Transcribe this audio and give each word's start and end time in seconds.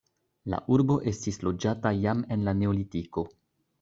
La 0.53 0.59
urbo 0.77 0.95
estis 1.11 1.39
loĝata 1.47 1.91
jam 1.99 2.25
en 2.37 2.49
la 2.49 2.59
neolitiko. 2.63 3.29